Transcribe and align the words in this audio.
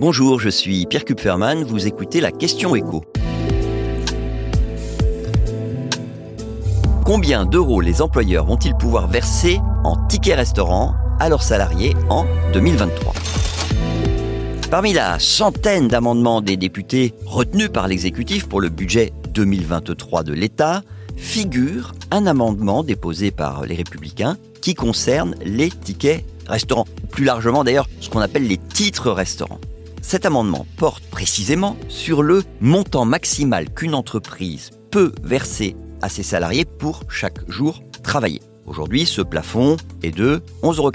Bonjour, 0.00 0.40
je 0.40 0.48
suis 0.48 0.86
Pierre 0.86 1.04
Kupferman, 1.04 1.62
vous 1.62 1.86
écoutez 1.86 2.22
la 2.22 2.32
question 2.32 2.74
écho. 2.74 3.04
Combien 7.04 7.44
d'euros 7.44 7.82
les 7.82 8.00
employeurs 8.00 8.46
vont-ils 8.46 8.74
pouvoir 8.74 9.08
verser 9.08 9.60
en 9.84 9.96
tickets 10.06 10.36
restaurant 10.36 10.94
à 11.18 11.28
leurs 11.28 11.42
salariés 11.42 11.94
en 12.08 12.24
2023 12.54 13.12
Parmi 14.70 14.94
la 14.94 15.18
centaine 15.18 15.88
d'amendements 15.88 16.40
des 16.40 16.56
députés 16.56 17.12
retenus 17.26 17.68
par 17.68 17.86
l'exécutif 17.86 18.48
pour 18.48 18.62
le 18.62 18.70
budget 18.70 19.12
2023 19.34 20.22
de 20.22 20.32
l'État, 20.32 20.80
figure 21.18 21.92
un 22.10 22.26
amendement 22.26 22.84
déposé 22.84 23.32
par 23.32 23.66
les 23.66 23.74
républicains 23.74 24.38
qui 24.62 24.74
concerne 24.74 25.34
les 25.44 25.68
tickets 25.68 26.24
restaurants, 26.46 26.86
plus 27.10 27.26
largement 27.26 27.64
d'ailleurs 27.64 27.86
ce 28.00 28.08
qu'on 28.08 28.20
appelle 28.20 28.48
les 28.48 28.56
titres 28.56 29.10
restaurants. 29.10 29.60
Cet 30.02 30.26
amendement 30.26 30.66
porte 30.76 31.04
précisément 31.04 31.76
sur 31.88 32.22
le 32.22 32.42
montant 32.60 33.04
maximal 33.04 33.72
qu'une 33.72 33.94
entreprise 33.94 34.70
peut 34.90 35.12
verser 35.22 35.76
à 36.02 36.08
ses 36.08 36.22
salariés 36.22 36.64
pour 36.64 37.02
chaque 37.08 37.48
jour 37.50 37.82
travaillé. 38.02 38.40
Aujourd'hui, 38.66 39.04
ce 39.04 39.20
plafond 39.20 39.76
est 40.02 40.10
de 40.10 40.42
11,84 40.62 40.76
euros. 40.78 40.90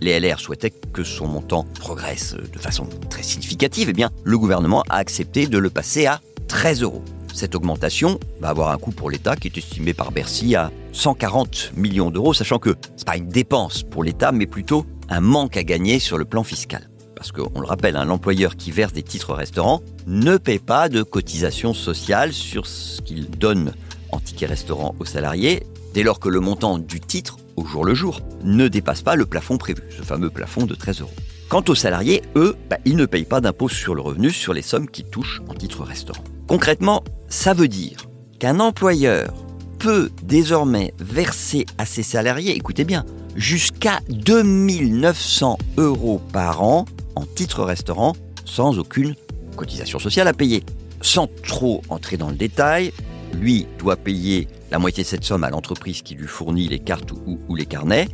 Les 0.00 0.18
LR 0.20 0.40
souhaitaient 0.40 0.70
que 0.70 1.04
son 1.04 1.26
montant 1.26 1.64
progresse 1.78 2.34
de 2.34 2.58
façon 2.58 2.88
très 3.08 3.22
significative. 3.22 3.88
Eh 3.90 3.92
bien, 3.92 4.10
le 4.24 4.38
gouvernement 4.38 4.82
a 4.88 4.96
accepté 4.96 5.46
de 5.46 5.58
le 5.58 5.70
passer 5.70 6.06
à 6.06 6.20
13 6.48 6.82
euros. 6.82 7.02
Cette 7.32 7.54
augmentation 7.54 8.18
va 8.40 8.48
avoir 8.48 8.70
un 8.70 8.78
coût 8.78 8.90
pour 8.90 9.10
l'État 9.10 9.36
qui 9.36 9.48
est 9.48 9.58
estimé 9.58 9.94
par 9.94 10.12
Bercy 10.12 10.56
à 10.56 10.70
140 10.92 11.72
millions 11.76 12.10
d'euros, 12.10 12.34
sachant 12.34 12.58
que 12.58 12.70
ce 12.96 13.02
n'est 13.02 13.04
pas 13.04 13.16
une 13.16 13.28
dépense 13.28 13.84
pour 13.84 14.02
l'État, 14.02 14.32
mais 14.32 14.46
plutôt 14.46 14.84
un 15.08 15.20
manque 15.20 15.56
à 15.56 15.62
gagner 15.62 16.00
sur 16.00 16.18
le 16.18 16.24
plan 16.24 16.42
fiscal 16.42 16.88
parce 17.18 17.32
qu'on 17.32 17.60
le 17.60 17.66
rappelle, 17.66 17.96
un 17.96 18.10
employeur 18.10 18.54
qui 18.54 18.70
verse 18.70 18.92
des 18.92 19.02
titres 19.02 19.34
restaurants 19.34 19.82
ne 20.06 20.36
paie 20.36 20.60
pas 20.60 20.88
de 20.88 21.02
cotisation 21.02 21.74
sociale 21.74 22.32
sur 22.32 22.64
ce 22.64 23.02
qu'il 23.02 23.28
donne 23.28 23.72
en 24.12 24.20
ticket 24.20 24.46
restaurant 24.46 24.94
aux 25.00 25.04
salariés, 25.04 25.64
dès 25.94 26.04
lors 26.04 26.20
que 26.20 26.28
le 26.28 26.38
montant 26.38 26.78
du 26.78 27.00
titre, 27.00 27.38
au 27.56 27.64
jour 27.64 27.84
le 27.84 27.92
jour, 27.92 28.20
ne 28.44 28.68
dépasse 28.68 29.02
pas 29.02 29.16
le 29.16 29.26
plafond 29.26 29.58
prévu, 29.58 29.82
ce 29.90 30.02
fameux 30.02 30.30
plafond 30.30 30.64
de 30.64 30.76
13 30.76 31.00
euros. 31.00 31.10
Quant 31.48 31.64
aux 31.66 31.74
salariés, 31.74 32.22
eux, 32.36 32.54
bah, 32.70 32.76
ils 32.84 32.94
ne 32.94 33.04
payent 33.04 33.24
pas 33.24 33.40
d'impôt 33.40 33.68
sur 33.68 33.96
le 33.96 34.00
revenu 34.00 34.30
sur 34.30 34.54
les 34.54 34.62
sommes 34.62 34.88
qu'ils 34.88 35.06
touchent 35.06 35.42
en 35.48 35.54
titre 35.54 35.82
restaurant. 35.82 36.22
Concrètement, 36.46 37.02
ça 37.28 37.52
veut 37.52 37.68
dire 37.68 38.06
qu'un 38.38 38.60
employeur 38.60 39.34
peut 39.80 40.10
désormais 40.22 40.94
verser 41.00 41.66
à 41.78 41.84
ses 41.84 42.04
salariés, 42.04 42.54
écoutez 42.54 42.84
bien, 42.84 43.04
jusqu'à 43.34 43.98
2900 44.08 45.58
euros 45.78 46.20
par 46.32 46.62
an 46.62 46.86
en 47.18 47.26
titre 47.26 47.64
restaurant 47.64 48.14
sans 48.44 48.78
aucune 48.78 49.14
cotisation 49.56 49.98
sociale 49.98 50.28
à 50.28 50.32
payer. 50.32 50.62
Sans 51.00 51.28
trop 51.46 51.82
entrer 51.88 52.16
dans 52.16 52.30
le 52.30 52.36
détail, 52.36 52.92
lui 53.34 53.66
doit 53.78 53.96
payer 53.96 54.48
la 54.70 54.78
moitié 54.78 55.02
de 55.02 55.08
cette 55.08 55.24
somme 55.24 55.44
à 55.44 55.50
l'entreprise 55.50 56.02
qui 56.02 56.14
lui 56.14 56.26
fournit 56.26 56.68
les 56.68 56.78
cartes 56.78 57.12
ou, 57.12 57.54
les 57.54 57.66
carnets, 57.66 58.08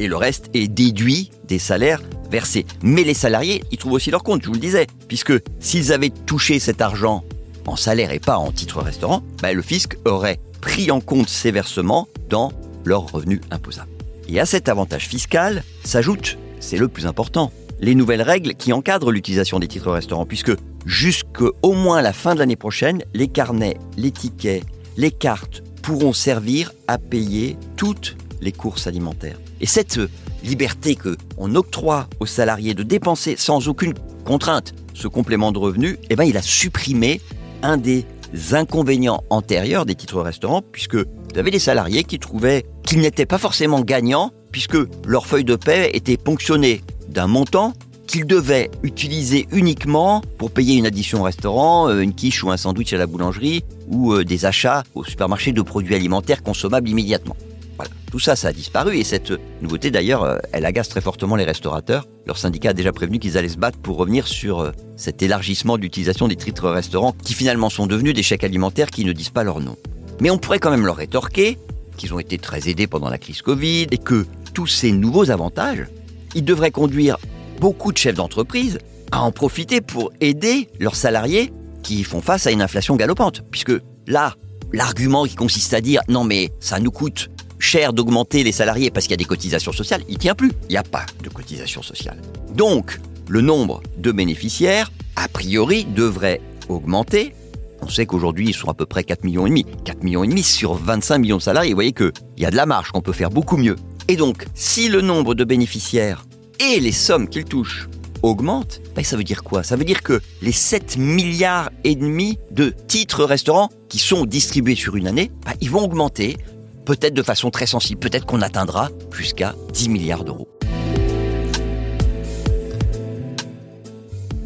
et 0.00 0.08
le 0.08 0.16
reste 0.16 0.50
est 0.54 0.68
déduit 0.68 1.30
des 1.46 1.58
salaires 1.58 2.02
versés. 2.30 2.66
Mais 2.82 3.04
les 3.04 3.14
salariés, 3.14 3.62
ils 3.70 3.78
trouvent 3.78 3.92
aussi 3.92 4.10
leur 4.10 4.22
compte, 4.22 4.42
je 4.42 4.48
vous 4.48 4.54
le 4.54 4.60
disais, 4.60 4.86
puisque 5.06 5.32
s'ils 5.60 5.92
avaient 5.92 6.10
touché 6.10 6.58
cet 6.58 6.80
argent 6.80 7.24
en 7.66 7.76
salaire 7.76 8.12
et 8.12 8.20
pas 8.20 8.38
en 8.38 8.50
titre 8.50 8.80
restaurant, 8.80 9.22
bah, 9.42 9.52
le 9.52 9.62
fisc 9.62 9.96
aurait 10.04 10.40
pris 10.60 10.90
en 10.90 11.00
compte 11.00 11.28
ces 11.28 11.50
versements 11.50 12.08
dans 12.28 12.52
leurs 12.84 13.10
revenus 13.10 13.40
imposables. 13.50 13.90
Et 14.28 14.40
à 14.40 14.46
cet 14.46 14.68
avantage 14.68 15.06
fiscal 15.06 15.62
s'ajoute, 15.84 16.38
c'est 16.60 16.76
le 16.76 16.88
plus 16.88 17.06
important, 17.06 17.52
les 17.80 17.94
nouvelles 17.94 18.22
règles 18.22 18.54
qui 18.54 18.72
encadrent 18.72 19.10
l'utilisation 19.10 19.58
des 19.58 19.68
titres 19.68 19.90
restaurants, 19.90 20.26
puisque 20.26 20.52
jusqu'au 20.86 21.72
moins 21.72 22.02
la 22.02 22.12
fin 22.12 22.34
de 22.34 22.40
l'année 22.40 22.56
prochaine, 22.56 23.02
les 23.14 23.28
carnets, 23.28 23.76
les 23.96 24.10
tickets, 24.10 24.64
les 24.96 25.10
cartes 25.10 25.62
pourront 25.82 26.12
servir 26.12 26.72
à 26.86 26.98
payer 26.98 27.56
toutes 27.76 28.16
les 28.40 28.52
courses 28.52 28.86
alimentaires. 28.86 29.38
Et 29.60 29.66
cette 29.66 30.00
liberté 30.44 30.94
que 30.94 31.16
on 31.36 31.54
octroie 31.54 32.08
aux 32.20 32.26
salariés 32.26 32.74
de 32.74 32.82
dépenser 32.82 33.36
sans 33.36 33.68
aucune 33.68 33.94
contrainte 34.24 34.74
ce 34.94 35.08
complément 35.08 35.52
de 35.52 35.58
revenu, 35.58 35.98
eh 36.10 36.16
ben, 36.16 36.24
il 36.24 36.36
a 36.36 36.42
supprimé 36.42 37.20
un 37.62 37.76
des 37.76 38.04
inconvénients 38.52 39.22
antérieurs 39.30 39.86
des 39.86 39.94
titres 39.94 40.20
restaurants, 40.20 40.62
puisque 40.62 40.96
vous 40.96 41.38
avez 41.38 41.50
des 41.50 41.58
salariés 41.58 42.04
qui 42.04 42.18
trouvaient 42.18 42.66
qu'ils 42.84 43.00
n'étaient 43.00 43.26
pas 43.26 43.38
forcément 43.38 43.80
gagnants, 43.80 44.32
puisque 44.52 44.76
leur 45.06 45.26
feuille 45.26 45.44
de 45.44 45.56
paie 45.56 45.90
était 45.94 46.16
ponctionnée 46.16 46.82
d'un 47.08 47.26
montant 47.26 47.72
qu'ils 48.08 48.26
devaient 48.26 48.70
utiliser 48.82 49.46
uniquement 49.52 50.22
pour 50.38 50.50
payer 50.50 50.76
une 50.76 50.86
addition 50.86 51.20
au 51.20 51.24
restaurant, 51.24 51.88
euh, 51.88 52.00
une 52.00 52.14
quiche 52.14 52.42
ou 52.42 52.50
un 52.50 52.56
sandwich 52.56 52.92
à 52.92 52.96
la 52.96 53.06
boulangerie, 53.06 53.62
ou 53.88 54.12
euh, 54.12 54.24
des 54.24 54.46
achats 54.46 54.82
au 54.94 55.04
supermarché 55.04 55.52
de 55.52 55.62
produits 55.62 55.94
alimentaires 55.94 56.42
consommables 56.42 56.88
immédiatement. 56.88 57.36
Voilà. 57.76 57.90
Tout 58.10 58.18
ça, 58.18 58.34
ça 58.34 58.48
a 58.48 58.52
disparu 58.52 58.96
et 58.96 59.04
cette 59.04 59.32
nouveauté 59.60 59.90
d'ailleurs, 59.90 60.24
euh, 60.24 60.38
elle 60.52 60.64
agace 60.64 60.88
très 60.88 61.02
fortement 61.02 61.36
les 61.36 61.44
restaurateurs. 61.44 62.06
Leur 62.26 62.38
syndicat 62.38 62.70
a 62.70 62.72
déjà 62.72 62.92
prévenu 62.92 63.18
qu'ils 63.18 63.36
allaient 63.36 63.48
se 63.48 63.58
battre 63.58 63.78
pour 63.78 63.98
revenir 63.98 64.26
sur 64.26 64.72
cet 64.96 65.22
élargissement 65.22 65.76
d'utilisation 65.76 66.28
des 66.28 66.36
titres 66.36 66.70
restaurants 66.70 67.14
qui 67.22 67.34
finalement 67.34 67.68
sont 67.68 67.86
devenus 67.86 68.14
des 68.14 68.22
chèques 68.22 68.44
alimentaires 68.44 68.90
qui 68.90 69.04
ne 69.04 69.12
disent 69.12 69.30
pas 69.30 69.44
leur 69.44 69.60
nom. 69.60 69.76
Mais 70.20 70.30
on 70.30 70.38
pourrait 70.38 70.58
quand 70.58 70.70
même 70.70 70.86
leur 70.86 70.96
rétorquer 70.96 71.58
qu'ils 71.96 72.14
ont 72.14 72.18
été 72.18 72.38
très 72.38 72.68
aidés 72.68 72.86
pendant 72.86 73.10
la 73.10 73.18
crise 73.18 73.42
Covid 73.42 73.86
et 73.90 73.98
que 73.98 74.26
tous 74.54 74.66
ces 74.66 74.92
nouveaux 74.92 75.30
avantages, 75.30 75.86
ils 76.34 76.44
devraient 76.44 76.70
conduire 76.70 77.18
beaucoup 77.60 77.92
de 77.92 77.98
chefs 77.98 78.14
d'entreprise 78.14 78.78
à 79.12 79.22
en 79.22 79.32
profiter 79.32 79.80
pour 79.80 80.12
aider 80.20 80.68
leurs 80.78 80.96
salariés 80.96 81.52
qui 81.82 82.04
font 82.04 82.20
face 82.20 82.46
à 82.46 82.50
une 82.50 82.62
inflation 82.62 82.96
galopante. 82.96 83.42
Puisque 83.50 83.72
là, 84.06 84.34
l'argument 84.72 85.24
qui 85.24 85.34
consiste 85.34 85.74
à 85.74 85.80
dire 85.80 86.02
non 86.08 86.24
mais 86.24 86.50
ça 86.60 86.80
nous 86.80 86.90
coûte 86.90 87.30
cher 87.58 87.92
d'augmenter 87.92 88.44
les 88.44 88.52
salariés 88.52 88.90
parce 88.90 89.06
qu'il 89.06 89.12
y 89.12 89.14
a 89.14 89.18
des 89.18 89.24
cotisations 89.24 89.72
sociales, 89.72 90.02
il 90.08 90.18
tient 90.18 90.34
plus. 90.34 90.52
Il 90.68 90.72
n'y 90.72 90.76
a 90.76 90.82
pas 90.82 91.06
de 91.22 91.28
cotisations 91.28 91.82
sociales. 91.82 92.20
Donc, 92.54 93.00
le 93.28 93.40
nombre 93.40 93.82
de 93.98 94.12
bénéficiaires, 94.12 94.92
a 95.16 95.28
priori, 95.28 95.84
devrait 95.84 96.40
augmenter. 96.68 97.34
On 97.80 97.88
sait 97.88 98.06
qu'aujourd'hui, 98.06 98.48
ils 98.48 98.54
sont 98.54 98.68
à 98.68 98.74
peu 98.74 98.86
près 98.86 99.04
4 99.04 99.24
millions 99.24 99.46
et 99.46 99.50
demi. 99.50 99.66
4 99.84 100.02
millions 100.02 100.24
et 100.24 100.28
demi 100.28 100.42
sur 100.42 100.74
25 100.74 101.18
millions 101.18 101.36
de 101.36 101.42
salariés. 101.42 101.72
Vous 101.72 101.76
voyez 101.76 101.92
qu'il 101.92 102.12
y 102.36 102.44
a 102.44 102.50
de 102.50 102.56
la 102.56 102.66
marge, 102.66 102.90
qu'on 102.90 103.00
peut 103.00 103.12
faire 103.12 103.30
beaucoup 103.30 103.56
mieux. 103.56 103.76
Et 104.10 104.16
donc, 104.16 104.46
si 104.54 104.88
le 104.88 105.02
nombre 105.02 105.34
de 105.34 105.44
bénéficiaires 105.44 106.24
et 106.60 106.80
les 106.80 106.92
sommes 106.92 107.28
qu'ils 107.28 107.44
touchent 107.44 107.90
augmentent, 108.22 108.80
ben, 108.96 109.04
ça 109.04 109.18
veut 109.18 109.22
dire 109.22 109.44
quoi? 109.44 109.62
Ça 109.62 109.76
veut 109.76 109.84
dire 109.84 110.02
que 110.02 110.22
les 110.40 110.50
7 110.50 110.96
milliards 110.96 111.70
et 111.84 111.94
demi 111.94 112.38
de 112.50 112.72
titres 112.86 113.24
restaurants 113.24 113.68
qui 113.90 113.98
sont 113.98 114.24
distribués 114.24 114.76
sur 114.76 114.96
une 114.96 115.08
année, 115.08 115.30
ben, 115.44 115.52
ils 115.60 115.70
vont 115.70 115.84
augmenter, 115.84 116.38
peut-être 116.86 117.12
de 117.12 117.22
façon 117.22 117.50
très 117.50 117.66
sensible, 117.66 118.00
peut-être 118.00 118.24
qu'on 118.24 118.40
atteindra 118.40 118.88
jusqu'à 119.12 119.54
10 119.74 119.90
milliards 119.90 120.24
d'euros. 120.24 120.48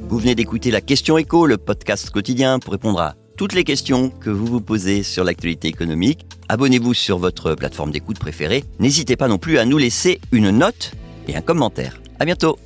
Vous 0.09 0.19
venez 0.19 0.35
d'écouter 0.35 0.73
la 0.73 0.81
question 0.81 1.17
écho, 1.19 1.47
le 1.47 1.57
podcast 1.57 2.11
quotidien 2.11 2.59
pour 2.59 2.73
répondre 2.73 3.01
à 3.01 3.15
toutes 3.37 3.55
les 3.55 3.65
questions 3.65 4.11
que 4.11 4.31
vous 4.31 4.47
vous 4.47 4.61
posez 4.61 5.03
sur 5.03 5.25
l'actualité 5.25 5.69
économique. 5.69 6.27
Abonnez-vous 6.49 6.95
sur 6.95 7.19
votre 7.19 7.55
plateforme 7.55 7.91
d'écoute 7.91 8.19
préférée. 8.19 8.65
N'hésitez 8.79 9.17
pas 9.17 9.29
non 9.29 9.39
plus 9.39 9.59
à 9.59 9.65
nous 9.65 9.79
laisser 9.79 10.21
une 10.33 10.51
note 10.51 10.93
et 11.29 11.37
un 11.37 11.41
commentaire. 11.41 12.01
À 12.19 12.25
bientôt 12.25 12.59